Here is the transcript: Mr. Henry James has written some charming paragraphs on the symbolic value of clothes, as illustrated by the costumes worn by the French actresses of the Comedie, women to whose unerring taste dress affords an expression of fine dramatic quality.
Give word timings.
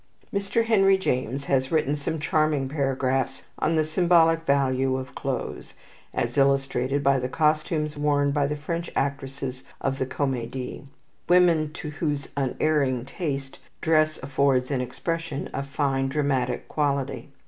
Mr. 0.33 0.65
Henry 0.65 0.97
James 0.97 1.45
has 1.45 1.71
written 1.71 1.95
some 1.95 2.19
charming 2.19 2.67
paragraphs 2.67 3.43
on 3.59 3.75
the 3.75 3.83
symbolic 3.83 4.43
value 4.47 4.97
of 4.97 5.13
clothes, 5.13 5.75
as 6.11 6.39
illustrated 6.39 7.03
by 7.03 7.19
the 7.19 7.29
costumes 7.29 7.95
worn 7.95 8.31
by 8.31 8.47
the 8.47 8.55
French 8.55 8.89
actresses 8.95 9.63
of 9.79 9.99
the 9.99 10.07
Comedie, 10.07 10.87
women 11.29 11.71
to 11.73 11.91
whose 11.91 12.29
unerring 12.35 13.05
taste 13.05 13.59
dress 13.79 14.17
affords 14.23 14.71
an 14.71 14.81
expression 14.81 15.47
of 15.49 15.67
fine 15.67 16.07
dramatic 16.09 16.67
quality. 16.67 17.29